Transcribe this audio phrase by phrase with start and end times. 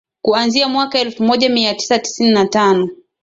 [0.21, 2.89] Kuanzia mwaka elfu moja mia tisa tisini na tano